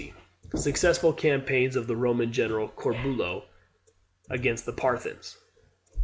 Successful 0.55 1.13
campaigns 1.13 1.75
of 1.75 1.85
the 1.85 1.95
Roman 1.95 2.33
general 2.33 2.67
Corbulo 2.67 3.43
against 4.31 4.65
the 4.65 4.73
Parthians. 4.73 5.37